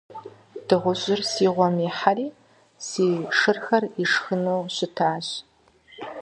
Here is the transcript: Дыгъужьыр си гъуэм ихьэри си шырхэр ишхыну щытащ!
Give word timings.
Дыгъужьыр 0.67 1.21
си 1.31 1.45
гъуэм 1.53 1.75
ихьэри 1.87 2.27
си 2.87 3.07
шырхэр 3.37 3.83
ишхыну 4.03 4.61
щытащ! 4.75 5.27